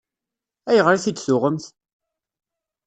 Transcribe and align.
Ayɣer 0.69 0.93
i 0.95 0.99
t-id-tuɣemt? 1.03 1.65